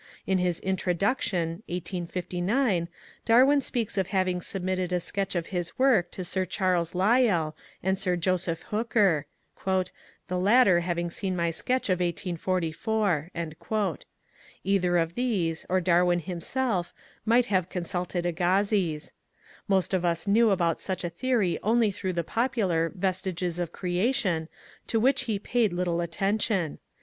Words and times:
In 0.25 0.39
his 0.39 0.59
Introduction 0.61 1.61
(1869) 1.67 2.87
Darwin 3.23 3.61
speaks 3.61 3.99
of 3.99 4.07
having 4.07 4.41
submitted 4.41 4.91
a 4.91 4.99
sketch 4.99 5.35
of 5.35 5.45
his 5.53 5.77
work 5.77 6.09
to 6.09 6.25
Sir 6.25 6.43
Charles 6.43 6.95
Lyell 6.95 7.55
and 7.83 7.99
Sir 7.99 8.15
Joseph 8.15 8.63
Hooker, 8.69 9.27
—^^ 9.67 9.91
the 10.27 10.39
latter 10.39 10.79
having 10.79 11.11
seen 11.11 11.35
my 11.35 11.51
sketch 11.51 11.87
of 11.87 11.99
1844." 11.99 13.29
Either 14.63 14.97
of 14.97 15.13
these, 15.13 15.67
or 15.69 15.79
Darwin 15.79 16.21
himself, 16.21 16.95
might 17.23 17.45
have 17.45 17.69
consulted 17.69 18.25
Agassiz. 18.25 19.13
Most 19.67 19.93
of 19.93 20.03
us 20.03 20.25
knew 20.25 20.49
about 20.49 20.81
such 20.81 21.03
a 21.03 21.11
theory 21.11 21.59
only 21.61 21.91
through 21.91 22.13
the 22.13 22.23
popular 22.23 22.89
^^ 22.89 22.95
Vestiges 22.95 23.59
of 23.59 23.71
Creation," 23.71 24.49
to 24.87 24.99
which 24.99 25.25
he 25.25 25.37
paid 25.37 25.71
little 25.71 26.01
attention. 26.01 26.79